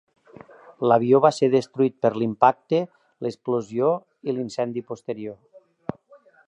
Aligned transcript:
L'avió 0.91 1.19
va 1.25 1.31
ser 1.39 1.49
destruït 1.55 1.97
per 2.05 2.11
l'impacte, 2.21 2.81
l'explosió 3.27 3.93
i 4.31 4.37
l'incendi 4.39 4.87
posterior. 4.91 5.41